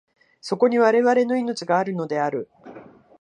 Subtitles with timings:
[0.41, 2.49] そこに我々の生命があるのである。